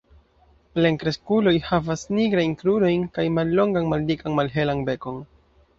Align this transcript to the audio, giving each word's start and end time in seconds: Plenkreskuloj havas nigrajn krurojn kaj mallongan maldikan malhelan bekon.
Plenkreskuloj 0.77 1.53
havas 1.67 2.07
nigrajn 2.21 2.57
krurojn 2.63 3.07
kaj 3.19 3.27
mallongan 3.39 3.95
maldikan 3.95 4.39
malhelan 4.41 4.85
bekon. 4.91 5.25